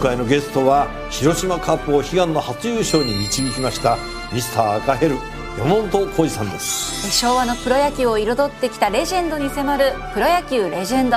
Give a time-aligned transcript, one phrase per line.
[0.00, 3.98] 回のゲストは広島カップを悲願の初優勝に導きました
[4.32, 5.16] ミスター赤ヘル
[5.58, 7.10] 山本浩二さんです。
[7.10, 11.16] 昭和のプロ野球を彩ってきたレジェンドに迫る「プロ野球レジェンド」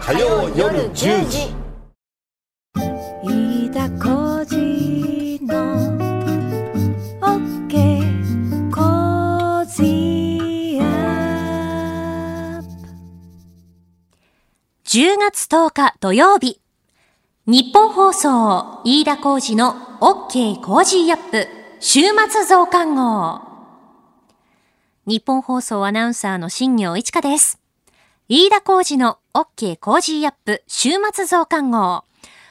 [0.00, 1.54] 火曜夜10時。
[3.22, 5.76] 飯田浩司の
[7.20, 10.84] OK コージア
[12.60, 12.68] ップ。
[14.84, 16.60] 10月10日土曜日
[17.48, 21.46] 日本放送飯田浩司の OK コージーアップ
[21.78, 23.40] 週末増刊号
[25.06, 27.60] ニッポン放送アナウンサーの新行市佳です。
[28.28, 32.02] 飯田浩司の OK コージーアップ週末増刊号。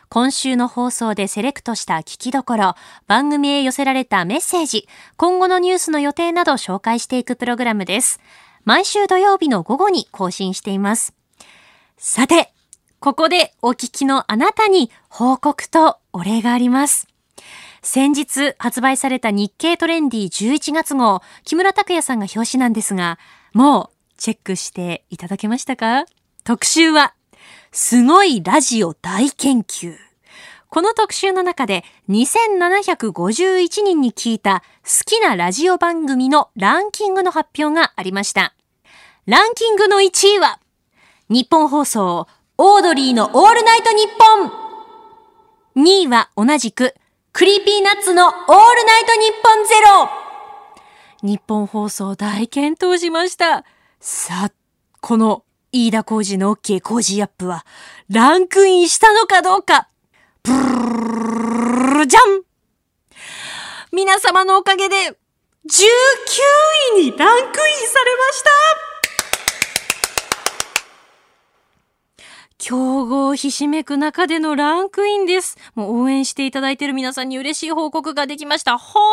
[0.07, 2.75] 今週の放送でセレクトした聞きどころ、
[3.05, 8.21] 番組へ寄せられたメッセージ、今後のニュースの予定など紹介していくプログラムです。
[8.63, 11.13] 毎週土曜日の午後に更新しています。
[11.97, 12.54] さて、
[12.99, 17.07] ここでお聞きのあなたに報告とお礼があります。
[17.83, 23.19] 先日発売された日経トレンディ11月号、木村拓哉さんが表紙なんですが、
[23.53, 26.05] もうチェックしていただけましたか？
[26.43, 27.13] 特集は、
[27.71, 29.95] すごいラジオ大研究。
[30.69, 38.55] この特集の中で2751人に聞いた好きなラジオ番組のランキングの発表がありました。
[39.27, 40.59] ランキングの1位は、
[41.29, 44.05] ニッポン放送、オードリーのオールナイトニッ
[45.75, 46.95] ポン !2 位は同じく、
[47.33, 50.09] Creepy Nuts のオールナイトニッポンゼロ
[51.21, 53.65] ニッポン放送大健闘しました。
[53.99, 54.51] さあ、
[55.01, 57.65] この飯田浩二の OK 工事アップは、
[58.09, 59.89] ランクインしたのかどうか
[60.43, 62.43] ブルじゃん
[63.91, 65.15] 皆様のおかげで、19
[66.99, 68.94] 位にランクインされました
[72.67, 75.55] 競合ひしめく中でのランクインです。
[75.75, 78.79] もう応援していただいている皆さんに嬉しい報告ができました。
[78.79, 79.03] 本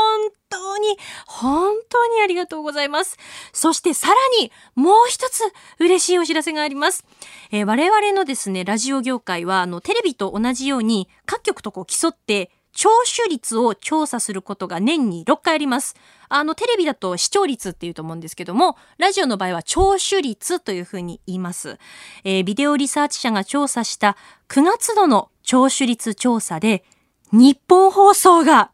[0.49, 3.19] 当に、本当にありがとうございます。
[3.53, 5.43] そしてさらに、もう一つ
[5.79, 7.05] 嬉しいお知らせがあります。
[7.51, 15.95] えー我々のですね、ラジオ業界は、あの、テレビと同じように、各局とこう競って、聴取率を調査することが年に6回あります。
[16.29, 21.79] あの、テレビだと視聴率っていうと思うんですけども、ラジオの場合は聴取率というふうに言います。
[22.25, 24.17] えービデオリサーチ社が調査した
[24.49, 26.85] 9月度の聴取率調査で、
[27.31, 28.71] 日本放送が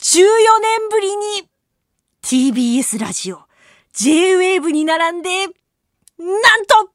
[0.00, 0.24] 14
[0.60, 1.48] 年ぶりに
[2.22, 3.40] TBS ラジオ
[3.94, 5.50] J-Wave に並んで、なん
[6.66, 6.90] と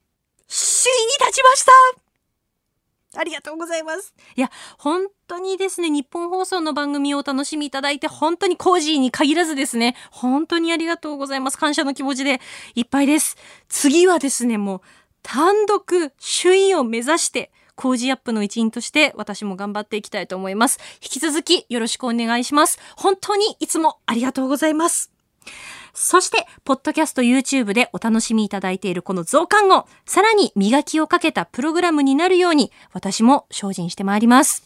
[0.48, 2.03] 首位に立ちました
[3.24, 4.14] ありがとうございます。
[4.36, 11.58] いや、本当にですね、ニッポン放送の番組をお楽しみいただいて、本当に Cozy に限らずですね、本当にありがとうございます。
[11.58, 12.42] 感謝の気持ちで
[12.76, 13.38] いっぱいです。
[13.70, 14.82] 次はですね、もう、
[15.22, 20.80] 単独首位を目指して、 Cozy up の一員として私も頑張っていきたいと思います。
[21.02, 22.78] 引き続きよろしくお願いします。
[22.98, 25.13] 本当にいつもありがとうございます。
[25.94, 34.64] そして、ポッドキャスト YouTube でお楽しみいただいているこの増刊号、さらに磨きをかけたプログラムになるように、私も精進してまいります。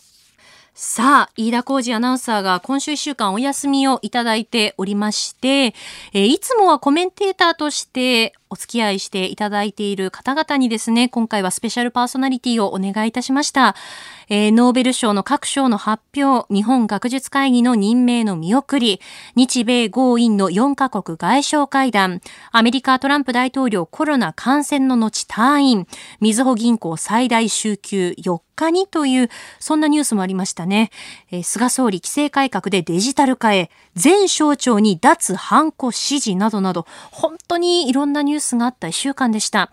[0.73, 5.73] さあ、飯田浩二アナウンサーが今週一週間お休みをいただいておりまして、
[6.13, 13.75] えいつもはコメンテーターとしてお付き合いしていただいている方々にですね、今回はスペシャルパーソナリティをお願いいたしました。
[14.29, 18.99] えーノーベル賞の各賞の発表、日本学術会議の任命の見送り、
[19.35, 22.21] 日米豪印の4カ国外相会談、
[22.51, 25.87] アメリカトランプ大統領コロナ感染の後退院、
[26.19, 29.29] みずほ銀行最大週休4日にという、
[29.59, 30.91] そんなニュースもありましたね。
[31.31, 39.71] えー菅総理規制改革でデジタル化へ、全省庁に脱ハンコ指示などなど、本当にいろんなニュースュースがあった1週間でした。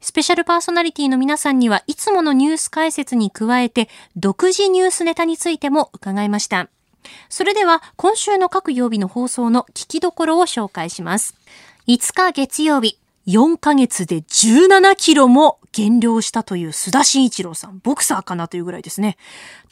[0.00, 6.68] スペシャルパーソナリティの皆さんにはいつものニュース解説に加えて、独自ニュースネタについても伺いました。
[7.28, 11.34] それでは、今週の各曜日の放送の聞きどころを紹介します。
[11.86, 19.18] 5日月曜日、4ヶ月で17キロも減量したという須田慎一郎さん、ボクサーかなというぐらいですね。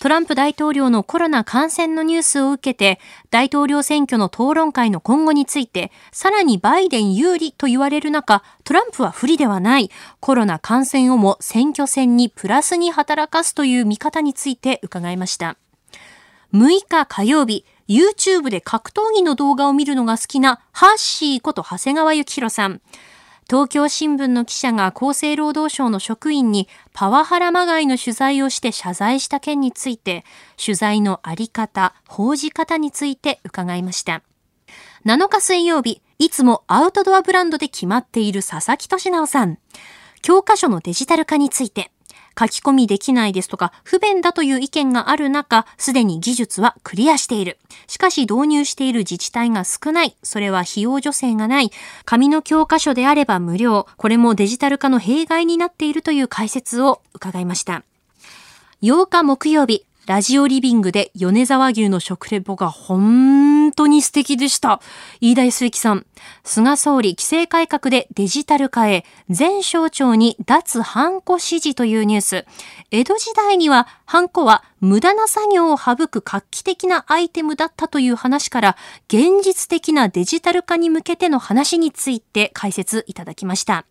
[0.01, 9.91] トランプ大統領のコロナ感染のニュースを受けて、大統領選挙の討論会の今後について、さらにバイデン有利と言われる中、トランプは不利ではない、
[10.21, 15.57] コロナ感染をも選挙戦にプラスに働かすという見方について伺いました。
[16.53, 22.81] 6日火曜日、YouTube で格闘技の動画を見るのが好きなハッシーこと長谷川幸宏さん。
[23.49, 30.25] 東京新聞の記者が厚生労働省の職員にパワハラまがいの取材をして謝罪した件について、
[30.63, 34.23] 取材のあり方、報じ方について伺いました。
[35.05, 39.59] 7日水曜日、いつもアウトドアブランドで決まっている佐々木俊直さん。
[40.23, 41.91] 教科書のデジタル化について、
[42.39, 47.59] 書き込みできないですとか、不便だという意見がある中、すでに技術はクリアしている。
[47.87, 50.17] しかし導入している自治体が少ない。
[50.23, 51.71] それは費用助成がない。
[52.05, 53.87] 紙の教科書であれば無料。
[53.97, 57.85] これもデジタル化の弊害になっているという解説を伺いました。
[58.83, 64.83] 8日木曜日、ラジオリビングで米沢牛の食レポが本当に素敵でした。
[65.23, 66.05] 飯田康之さん、
[66.43, 72.47] 菅総理規制改革でデジタル化へ、全省庁に脱ハンコ指示というニュース。
[72.91, 78.77] 江戸時代にはハンコは無駄な作業を省く画期的なアイテムだったという話から、
[79.09, 83.87] 現実的なデジタル化に向けての話について解説いただきました。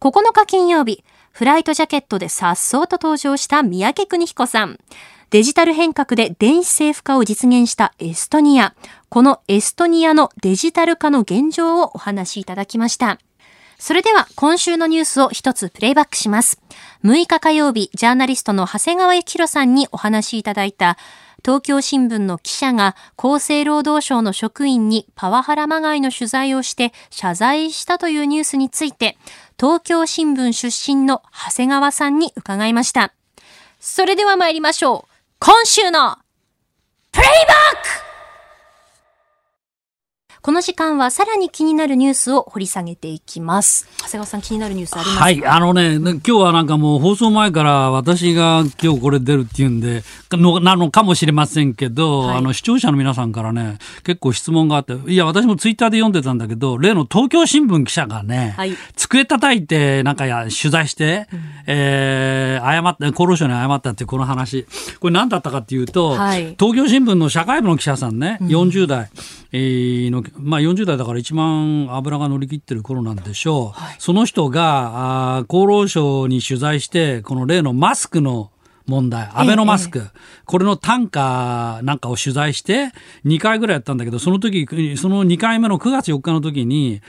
[0.00, 4.78] 9日金曜日、フライトジャケットで颯爽と登場した三宅邦彦さん。
[5.30, 8.74] デジタル変革で電子政府化を実現したエストニア。
[9.08, 13.18] このエストニアのデジタル化の現状をお話しいただきました。
[13.78, 16.60] それでは今週のニュースを一つプレイバックします。
[17.04, 20.96] 6日火曜日、ジャーナリストの長谷川幸宏さんにお話しいただいた
[21.44, 29.18] 東京新聞の記者が厚生労働省の職員にパワハラまがいの取材をして謝罪したというニュースについて、
[29.58, 33.12] 東京新聞出身の長谷川さんに伺いました。
[33.80, 35.15] それでは参りましょう。
[35.38, 36.16] 今週の
[37.12, 38.05] プレイバック。
[40.42, 43.88] この時間はさらに気になるニュースを掘り下げていきます。
[43.98, 45.24] 長谷川さん気になるニュースありますか？
[45.24, 52.36] はい、あのね、ね今日はなんかもう放送前から私が今日これ出るっていうんで、のなのかもしれませんけど、はい。
[52.38, 58.76] あの視聴者の皆さんからね、結構質問があって、いや、私もツイッターで読んでたんだけど、例の東京新聞記者がね、はい。
[58.94, 61.28] 机叩いて、なんかや、取材して、
[61.66, 64.66] えー、謝った、厚労省に謝ったっていうこの話。
[65.00, 66.54] これ何だったかっていうと、はい。
[66.58, 69.10] 東京新聞の社会部の記者さんね、40代、
[69.52, 73.80] えーの、まあ40代だから一番油が乗り切ってる頃なんでしょう。
[73.98, 78.50] その人が、あー厚労省に取材して、この例のマスクの
[78.86, 80.06] 問題、アベノマスク、
[80.44, 82.92] これの単価なんかを取材して、
[83.24, 84.66] 2回ぐらいやったんだけど、その時、
[84.96, 87.00] その2回目の9月4日の時に、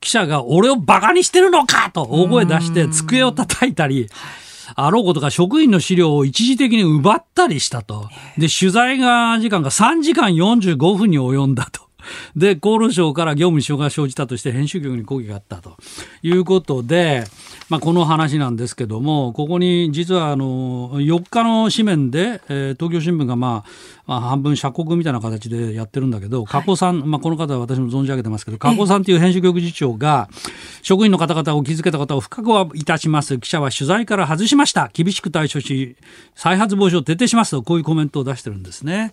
[0.00, 4.08] 記者が俺をバカにしてるのかと大声出して机を叩いたり、
[4.74, 8.08] あろうことか職員の資料を一時的に奪ったりしたと。
[8.36, 11.85] で、取材が時間が3時間45分に及んだと。
[12.36, 15.76] で、厚労省から業務に支障が生じたとして編集局に抗議があったと
[16.22, 17.24] いうことで、
[17.68, 23.70] まあ、この話なんですけども、ここに実はあの、4日の紙面で、えー東京新聞がまあ、
[24.06, 30.28] まあ、半分釈国みたいな形でやってるんだけど、加古さん、まあ、この方は私も存じ上げてますけど、加古さんという編集局次長が、
[30.82, 33.38] 職員の方々を気づけた方を深くはいたします。
[33.38, 34.90] 記者は取材から外しました。
[34.92, 35.96] 厳しく対処し、
[36.34, 39.12] 再発防止を徹底しますと、こういうコメントを出してるんですね。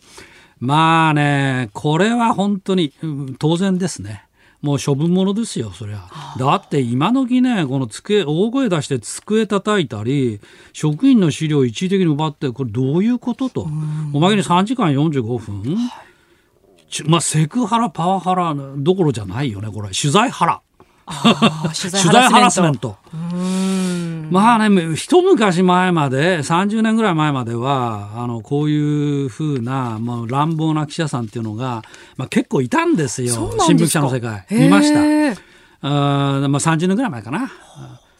[0.63, 4.25] まあね、これは本当に、うん当然ですね。
[4.61, 6.07] もう処分物ですよ、そりゃ。
[6.39, 10.39] だって今時ね、この机、大声出して机叩いたり、
[10.71, 13.67] 職員の資料を一時的に奪って、これどういうことと。
[14.13, 15.77] おまけに3時間45分、
[16.89, 19.89] ちまあ、セクハラ、パワハラどころじゃないよね、これ。
[19.89, 20.61] 取材ハラ。
[21.05, 22.97] 取取材ハラスメント。
[23.11, 23.13] ト。
[24.31, 31.83] まあね、一昔前まで、30年ぐらい前までは、あの、こういうふうな、もう乱暴な記者さんっていうのが、
[32.17, 33.33] まあ結構いたんですよ。
[33.33, 34.45] そうな新聞記者の世界。
[34.49, 35.01] 見ました。
[35.85, 37.51] あーまあ30年ぐらい前かな。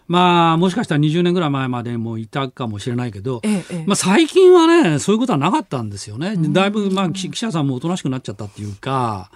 [0.08, 6.36] まあ、もしかしたら20年ぐらい前までもいたかもしれないけど、ええええまあ、最近はね、そういうことはなかったんですよね。
[6.38, 9.32] だいぶ、まあ、記記者さんもおとなしくなっちゃったっていうか、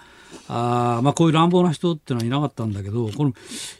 [0.50, 3.34] あーまあ、こういう乱暴な人っていうのはいなかったんだけど、この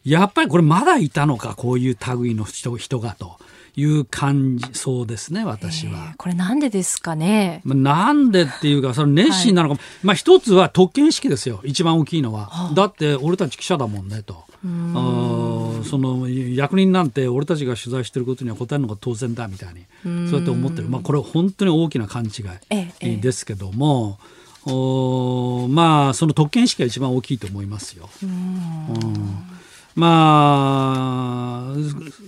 [0.04, 3.38] やっぱりこれまだいたのか、こういう類の人人がと
[3.76, 6.14] いう感じ、そうですね、私は。
[6.18, 7.62] これなんでですかね。
[7.64, 12.72] まあなんでっていうか、その熱心なのか、まあ一つは特権意識ですよ、一番大きいのは。
[12.76, 14.44] だって俺たち記者だもんねと。
[14.66, 19.86] あーその役人なんて俺たちが取材してることには答えるのが当然だみたいに。
[20.30, 22.30] そうやって思ってる、まあ、これ本当に大きな勘違
[22.70, 23.14] ええええ。
[23.14, 24.20] いですけども、
[24.70, 28.10] おまあその特権意識が一番大きいと思いますよ。
[28.24, 28.34] うん。
[29.96, 31.76] まあ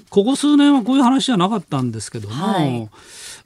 [0.10, 2.90] ここ数年はこういう話じゃなかったんですけども、はい。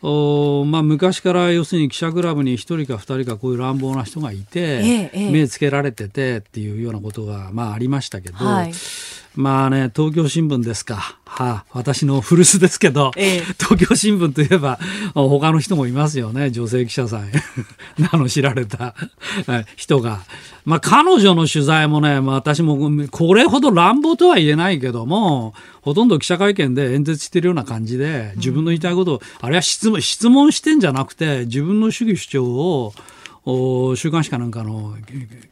[0.06, 5.32] おまあ、昔から要するに記者クラブに一人か二人かこういう乱暴な人がいて、ええええ。
[5.32, 8.74] 目つけられててっていうようなことが、まあ、ありましたけど、はい
[9.36, 13.40] まあね東京新聞ですか、はあ、私の古巣ですけど、ええ。
[13.40, 14.78] 東京新聞といえば
[15.16, 17.32] 他の人もいますよね女性記者さん。
[17.98, 18.94] 名の知られた
[19.48, 20.22] はい人が。
[20.66, 22.78] まあ、彼女の取材もね、まあ、私も
[23.12, 32.94] これほど乱暴とは言えないけどもほとんど記者会見で演説してるような感じで自分の言いたいことを、あれは質問質問してんじゃなくて自分の主義主張をお
[33.96, 34.96] 週刊誌かなんかの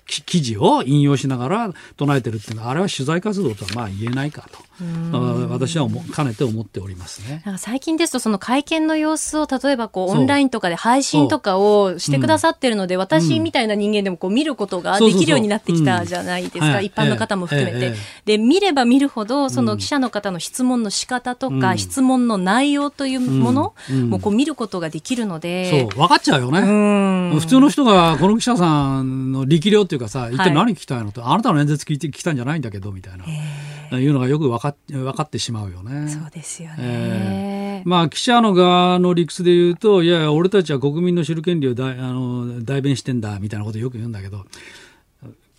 [0.05, 4.59] き記事を引用しながら唱えてるっていうのはあれは取材活動とはまあ言えないかと。
[5.13, 5.17] あ
[5.49, 7.43] 私は思かねて思っておりますね。
[7.57, 17.77] 最近ですとその会見の様子を例えばこうオンラインとかで配信とかをしてくださってるので、私みたいな人間でもこう見ることができるようになってきたじゃないですか、一般の方も含めて。
[17.77, 21.77] えええで見れば見るほどその記者の方の質問の仕方とか、うん。
[21.77, 24.09] 質問の内容というものうん。
[24.09, 25.39] もこう見ることができるのそう。
[25.41, 25.87] で。
[25.95, 26.59] 分かっちゃうよね。
[26.59, 27.39] うん。
[27.39, 33.17] 普通の人がこの記者さんの力量っていうかさ一体何聞きたいのと、あなたの演説聞いて聞きたいんじゃないんだけどみたい
[33.91, 36.09] な、いうのがよく分かっ分かってしまうよね。
[36.09, 36.75] そうですよね。
[36.79, 44.45] えまあ記者の側の理屈で言うといやいや俺たちは国民の知る権利を代あの代弁してんだみたいなことよく言うんだけど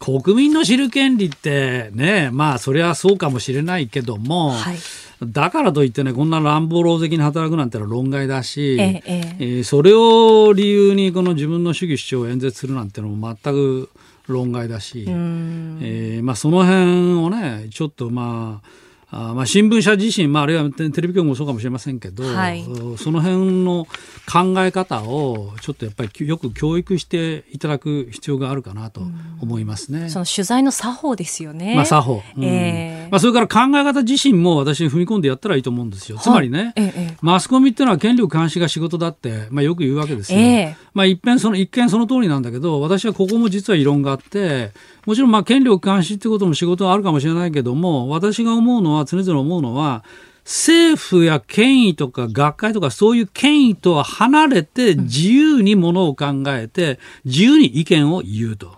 [0.02, 4.76] 国民の知る権利ってねまあそれはそうかもしれないけども、はい。
[5.24, 9.36] だからといってねこんな乱暴狼藉に働くなんてのは論外だし、ええええ。
[9.38, 13.90] えーそれを理由にこの自分の主義主張を演説するなんてのも全く
[14.26, 15.78] 論外だし、うん。
[15.80, 18.68] えーまあ、その辺をねちょっとまあ
[19.14, 22.64] あーまあ新聞社自身、まあ、あるいはテテレビ局もそうかもしれませんけど、はい
[22.96, 23.86] その辺の
[24.30, 29.02] 考え方をちょっとやっぱりきよく教育していただく必要があるかなと
[29.40, 30.08] 思いますね。
[30.08, 31.74] その取材の作法ですよね。
[31.74, 36.16] まあ、作法、うんええまあ、それから考え方自身も私踏み込んでやったらいいと思うんですよ。
[36.18, 40.38] つまりね、ええええマスコミっていうのは権力監視が仕事だって、まあ、よく言うわけですよ。
[40.38, 44.72] ええまあ、一見その、一見その通りなんだけど、私はここも実は異論があって、
[45.06, 50.04] もちろんまあ権力監視ってことも仕事はあるかもしれないけども、私が思うのは、常々思うのは、
[50.44, 58.74] 政府や権威とか学会とかそういう権威とは離れて自由にものを考えて自由に意見を言うと、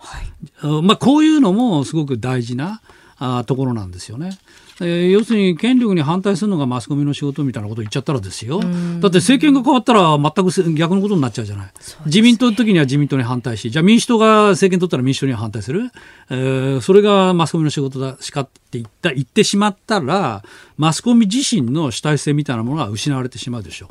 [0.61, 2.81] あまあ、こういうのもすごく大事な
[3.17, 4.37] あところなんですよね。
[4.81, 8.59] えー要するに権力に反対するのがマスコミの仕事みたいなことを言っちゃったらですよ。
[8.59, 8.69] だっ
[9.11, 11.71] て政権が変わったら全くせ逆のことになっちゃうじゃない。
[12.07, 15.91] 自民党の時には自民党に反対し、じゃあ民主党が政権取ったら民主党には反対する。
[16.29, 20.43] えーそれがマスコミの仕事だしかって言った言ってしまったら、
[20.77, 23.89] マスコミ自身の主体性みたいなものが失われてしまうでしょう。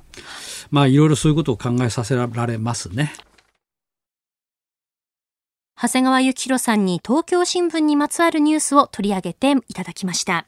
[0.71, 3.15] まあいろいろそういうことを考えさせられますね。
[5.81, 10.47] 長谷川幸宏さんに東京新聞にまつわるニュースを取り上げていただきました。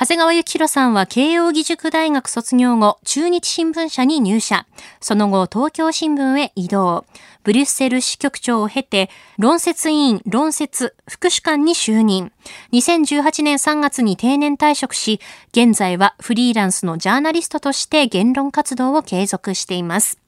[0.00, 4.64] 長谷川幸宏さんは慶應義塾大学卒業後、中日新聞社に入社。
[5.00, 7.04] その後、東京新聞へ移動。
[7.42, 12.30] ブリュッセル支局長を経て、論説委員、論説、副主幹に就任。
[12.72, 15.18] 2018年3月に定年退職し、
[15.50, 20.20] 現在はフリーランスのジャーナリストとして言論活動を継続しています。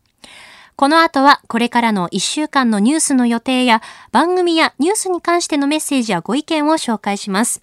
[0.80, 3.82] この後はこれからの1週間のニュースの予定や
[4.12, 7.62] 番組やニュースに関してのメッセージやご意見を紹介します。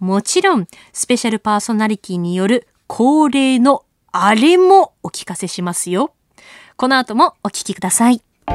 [0.00, 6.12] もちろん、スペシャルパーソナリティによる恒例のあれもお聞かせしますよ。
[6.76, 8.20] この後もお聞きください。
[8.48, 8.52] 飯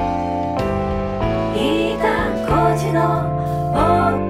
[1.98, 2.10] 田
[2.46, 3.01] 浩司の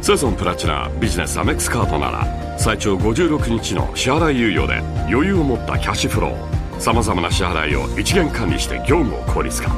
[0.04, 4.80] セゾンプラチナビジネスアメックスカードなら最長56日の支払い猶予で
[5.10, 9.70] 余裕を持ったキャッシュフローさまざまな支払いを一元管理して業務を効率化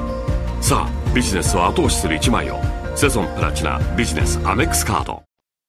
[0.60, 2.58] さあビジネスを後押しする一枚を
[2.96, 5.22] セゾンプラチナビジネスアメックスカード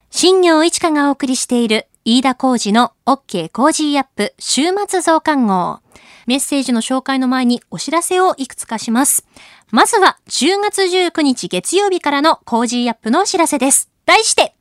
[0.09, 5.81] 新行市佳がお送りしている飯田浩二の OK コージーアップ週末増刊号。
[6.25, 9.27] メッセージの紹介の前にお知らせをいくつかします。
[9.71, 13.91] まずは10月19日月曜日からの Cozy up のお知らせです。
[14.07, 14.55] 題して、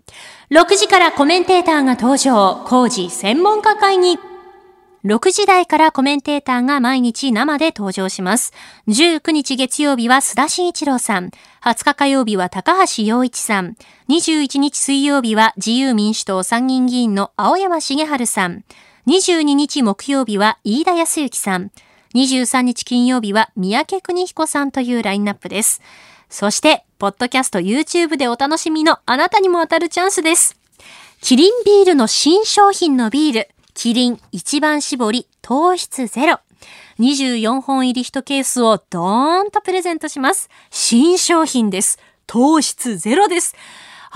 [0.51, 4.19] 6時からコメンテーターが登場、 Cozy 専門家会議。
[5.05, 8.53] 6時台からコメンテーターが毎日生で登場します。
[8.89, 11.31] 19日月曜日は須田慎一郎さん。
[11.63, 13.77] 20日火曜日は高橋洋一さん。
[14.09, 18.65] 21日水曜日は自由民主党参議院議員の青山茂春さん。
[19.07, 21.71] 22日木曜日は飯田康之さん。
[22.17, 25.83] 23日金曜日は三宅邦彦さんというラインナップです。
[26.29, 30.57] そして、ポッドキャスト YouTube でお楽しみのあなたにも当たるチャンスです。
[31.21, 36.41] キリンビールの新商品のビール、キリン一番搾り糖質ゼロ。
[36.99, 40.49] 24本入り1ケースをドーンとプレゼントします。
[40.71, 41.99] 新商品です。
[42.27, 43.55] 糖質ゼロです。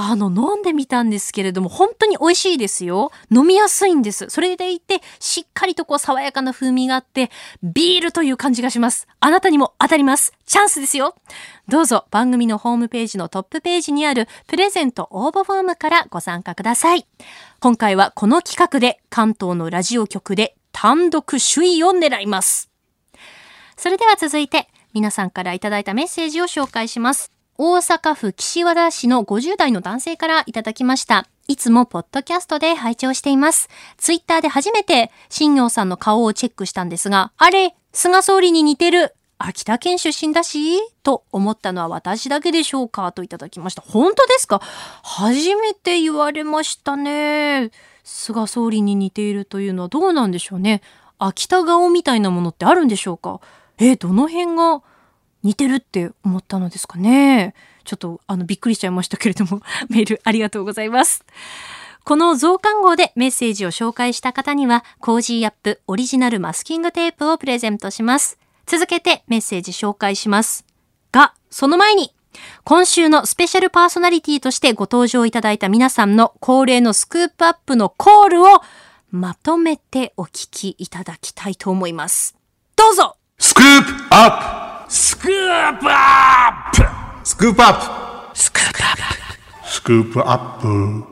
[0.02, 3.12] あの、飲んでみたんですけれども、本当に美味しいですよ。
[3.30, 4.30] 飲みやすいんです。
[4.30, 7.30] それでいて、しっかりとこう爽やかな風味があって、
[7.62, 9.07] ビールという感じがします。
[9.21, 10.33] あなたにも当たります。
[10.47, 11.14] チャンスですよ。
[11.69, 17.07] どうぞ番組のホームページのトップページにあるプレゼント応募フォームからご参加ください。
[17.61, 22.71] 今回はこの企画で関東のラジオ局で単独首位を狙います。
[23.76, 27.33] それでは続いて皆さんからいただいたメッセージを紹介します。
[27.62, 31.29] 大阪府岸和田市の50代の男性からいただきました。
[31.47, 33.69] いつもポッドキャストで拝聴しています。
[33.99, 39.14] ツイッターで初めて新業さんの顔をチェックしたんですが、あれ、菅総理に似てる。
[39.37, 43.12] 秋田県出身だし、と思ったのは私だけでしょうか？
[43.12, 43.83] といただきました。
[43.83, 44.62] 本当ですか？
[45.02, 47.73] 初めて言われましたね。
[48.05, 50.81] 菅総理に似ているというのはどうなんでしょうね。
[51.19, 53.43] 秋田顔みたいなものってあるんでしょうか？
[53.76, 54.83] え、どの辺が
[55.42, 57.54] 似てるって思ったのですかね
[57.85, 61.25] ちょっとあのびっくりしちゃいましたけれども、 メールありがとうございます。
[62.04, 68.38] この増刊号でメッセージを紹介した方には、 Cozy up オリジナルマスキングテープをプレゼントします。
[68.66, 70.64] 続けてメッセージ紹介します。
[71.12, 72.14] が、その前に、
[72.64, 78.62] 今週のスペシャルパーソナリティとしてご登場いただいた皆さんの恒例のスクープアップのコールを
[79.11, 82.37] まとめてお聞きいただきたいと思います。
[82.76, 87.28] どうぞスクープアップスクープアップ。
[87.28, 88.37] スクープアップ。
[88.37, 89.68] スクープアップ。
[89.68, 91.06] スクープアップ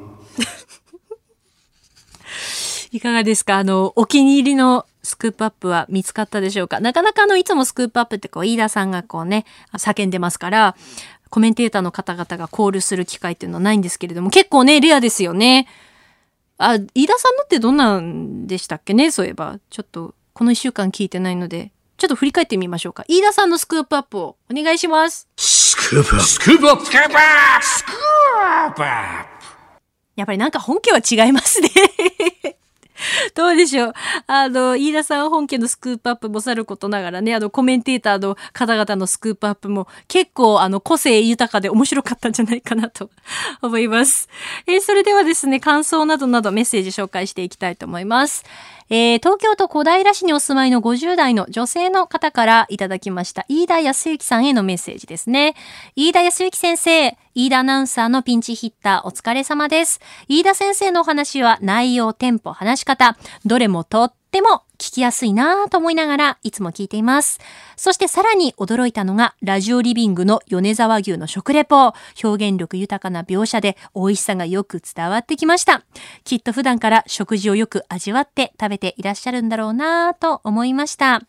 [2.90, 3.58] いかがですか？
[3.58, 6.80] あの、お気に入りのスクープアップは見つかったでしょうか？
[6.80, 10.75] なかなかあの、いつもスクープアップってこう、飯田さんがこうね、叫んでますから、
[11.30, 15.68] コメンテーターの方々がコールする機会っていうのはないんですけれども、結構ね、レアですよね。
[16.56, 19.12] あ、飯田さんのってどんなんでしたっけね？
[19.12, 19.61] そういえば。
[19.70, 23.05] ちょっと、この一週間聞いてないので、ちょっと振り返ってみましょうか。
[23.09, 25.28] 飯田さんのスクープアップをお願いします。
[25.37, 27.21] スクープアップスクープアップスクープア
[27.57, 28.05] ップスクープ
[28.40, 28.83] アップ
[30.14, 31.71] やっぱりなんか本家は違いますね。
[33.35, 33.93] どうでしょう
[34.26, 43.11] あの、飯田さん本家のスクープアップもさることながらね、あの、コメンテーターの方々のスクープアップも結構、あの、個性豊かで面白かったんじゃないかなと
[43.62, 44.28] 思います。
[44.67, 48.45] えーそれではですね、感想などなどメッセージ紹介していきたいと思います。
[48.90, 53.45] えー東京都小平市にお住まいの50代の女性の方からいただきました。
[53.49, 55.55] 飯田康之さんへのメッセージですね。
[55.95, 60.00] 飯田康之先生、飯田アナウンサーのピンチヒッターお疲れ様です。
[60.26, 63.16] 飯田先生のお話は内容、テンポ、話し方、
[63.47, 67.38] どれもとっても聞きやすいなぁと思いながらいつも聞いています。
[67.76, 71.92] そしてさらに驚いたのがラジオリビングの米沢牛の食レポ。
[72.25, 75.85] 表現力豊かな描写で美味しさがよく伝わってきました。
[76.25, 81.23] きっと普段から食事をよく味わって食べていらっしゃるんだろうなぁと思いました。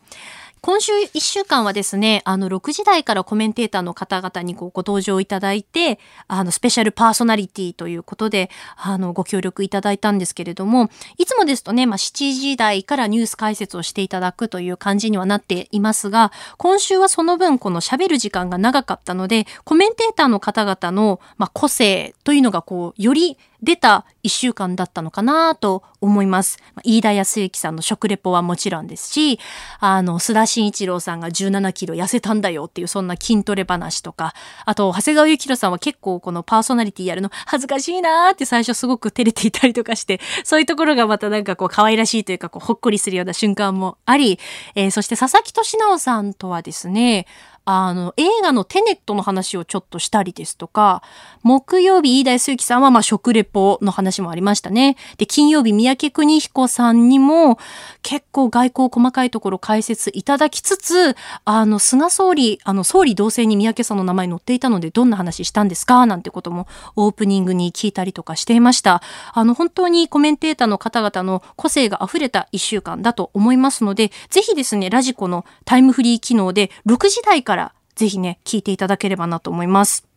[0.62, 26.58] 今週1週間はですね、あの、6時台からコメンテーターの方々にこうご登場いただいて、あの、スペシャルパーソナリティということで、あの、ご協力いただいたんですけれども、いつもですとね、まあ、7時台からニュース解説をしていただくという感じにはなっていますが、今週はその分、この喋る時間が長かったので、コメンテーターの方々の、まあ、個性というのがこう、より出た一週間だったのかなと思います。
[26.84, 29.38] 飯田康之さんの食レポはもちろんですし、
[29.78, 44.38] あの、須田慎一郎さんが17キロ痩せたんだよっていうそんな筋トレ話とか、あと、長谷川幸宏さんは結構このパーソナリティやるの恥ずかしいなーって最初すごく照れていたりとかして、そういうところがまたなんかこう可愛らしいというかこうほっこりするような瞬間もあり、
[44.74, 47.26] えーそして佐々木俊直さんとはですね、
[47.72, 51.02] あの、映画のテネットの話をちょっとしたりですとか、
[51.42, 54.96] 木曜日、飯田康之さんは、まあ、食レポの話もありましたね。
[55.18, 57.58] で、金曜日、三宅邦彦さんにも、
[58.02, 66.06] 結構外交細かいところ解説いただきつつ、あの、菅総理、あの、総理同棲に三宅さんの名前載っていたので、どんな話したんですか？
[66.06, 69.00] なんてことも、オープニングに聞いたりとかしていました。
[69.32, 77.59] あの、本当にコメンテーターの方々の個性が溢れた一週間だと思いますので、ぜひですね、ラジコのタイムフリー機能で、6時台から
[78.00, 80.08] ぜひね、聞いていただければなと思います。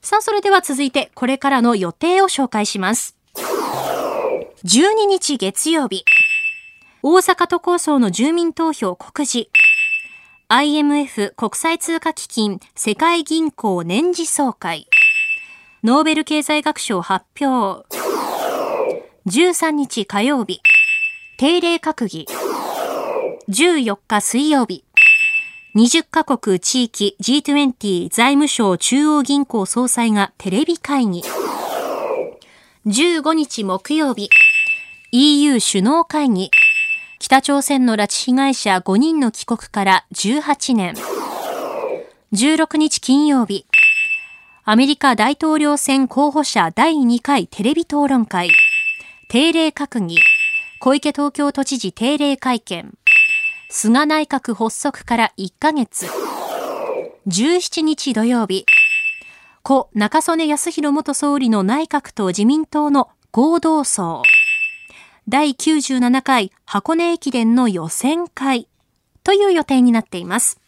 [0.00, 3.18] さあ、それでは続いて、これからの予定を紹介します。
[4.64, 6.06] 12日月曜日、
[7.02, 9.50] 大阪都構想の住民投票告示。
[10.48, 14.88] IMF 国際通貨基金世界銀行年次総会。
[15.84, 17.86] ノーベル経済学賞発表。
[19.26, 20.62] 13日火曜日、
[21.36, 22.26] 定例閣議。
[23.50, 24.86] 14日水曜日、
[25.74, 31.22] 20カ国地域 G20 財務省中央銀行総裁がテレビ会議。
[32.84, 34.28] 15日木曜日、
[35.12, 36.50] EU 首脳会議。
[37.18, 40.94] 北朝鮮の拉致被害者5人の帰国から18年。
[42.34, 43.64] 16日金曜日、
[44.64, 48.50] アメリカ大統領選候補者第2回テレビ討論会。
[49.28, 50.18] 定例閣議。
[50.80, 52.92] 小池東京都知事定例会見。
[53.74, 56.06] 菅内閣発足から1ヶ月。
[57.26, 58.66] 17日土曜日。
[59.62, 64.22] 故中曽根康弘元総理の内閣と自民党の合同葬。
[65.26, 68.68] 第97回箱根駅伝の予選会
[69.24, 70.60] という予定になっています。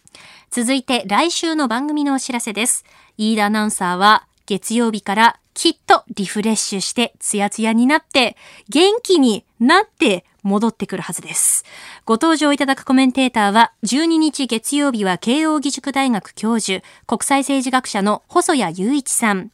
[0.51, 2.87] 続いて来週の番組のお知らせです。
[3.19, 8.39] 飯田アナウンサーは月曜日からきっとリフレッシュしてツヤツヤになって
[8.71, 11.65] 元気になって戻ってくるはずです。
[12.05, 19.51] ご登場いただくコメンテーターは12日月曜日は慶応義塾大学教授国際政治学者の細谷雄一さん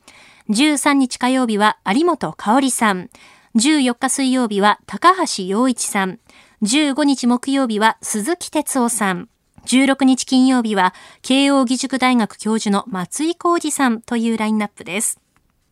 [0.51, 3.09] 13日火曜日は有本香里さん
[3.57, 6.19] 14日水曜日は高橋洋一さん
[6.63, 9.29] 15日木曜日は鈴木哲夫さん
[9.67, 15.21] 16日金曜日は慶応義塾大学教授の松井浩二さんというラインナップです。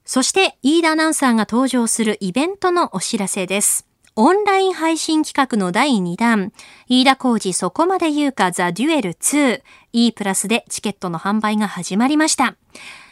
[0.04, 3.87] そして、飯田アナウンサーが登場するイベントのお知らせです。
[4.20, 6.52] オンライン配信企画の第2弾、
[6.88, 12.56] 飯田浩二そこまで言うかザ・デュエル2、E プラスでチケットの販売が始まりました。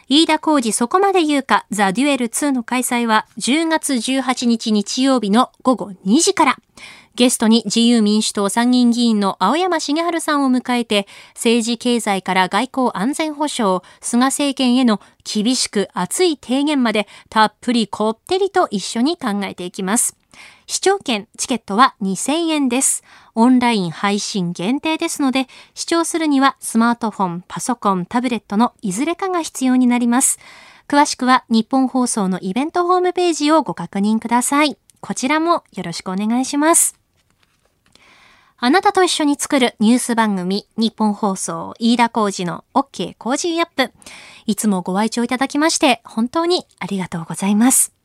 [0.09, 6.57] 飯田浩二そこまで言うかザ・デュエル2の開催は10月18日日曜日の午後2時から。
[7.15, 20.17] ゲストに自由民主党参議院議員の青山茂春さんを迎えて、政治経済から外交安全保障、菅政権への厳しく熱い提言までたっぷりこってりと一緒に考えていきます。
[20.67, 23.05] 視聴券、チケットは2000円です。
[23.35, 30.39] オンライン配信限定ですので、視聴するにはスマートフォン、パソコン、タブレットのいずれかが必要になります。
[30.89, 34.77] 詳しくは日本放送のイベントホームページをご確認ください。
[35.01, 36.99] こちらもよろしくお願いします。
[38.59, 43.93] あなたと一緒に作るニュース番組、日本放送、飯田浩二の OK 工事アップ。
[44.47, 47.96] いつもご愛聴いただきまして、本当にありがとうございます。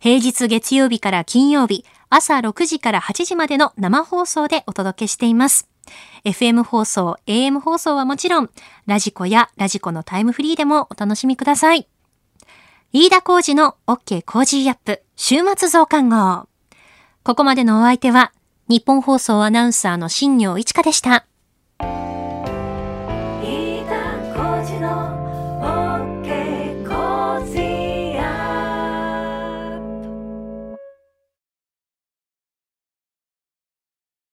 [0.00, 5.68] 平日月曜日から金曜日、朝6時から8時までの生放送でお届けしています。
[6.24, 8.50] FM 放送、AM 放送はもちろん、
[8.86, 11.88] ラジコやラジコのタイムフリーでもお楽しみください。
[12.92, 16.48] 飯田浩二の OK 工事アップ、週末増刊号。
[17.22, 18.32] ここまでのお相手は、
[18.68, 21.26] 日本放送アナウンサーの新業一華でした。